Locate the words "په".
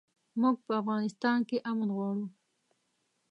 0.65-0.71